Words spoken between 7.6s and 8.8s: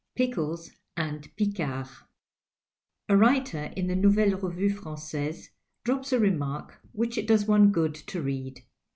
good to read.